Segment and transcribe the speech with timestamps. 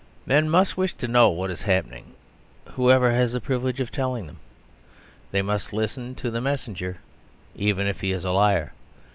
[0.25, 2.15] Men must wish to know what is happening,
[2.69, 4.39] whoever has the privilege of telling them.
[5.29, 6.97] They must listen to the messenger,
[7.53, 8.73] even if he is a liar.